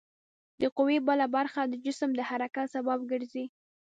[0.61, 3.45] د قوې بله برخه د جسم د حرکت سبب ګرځي.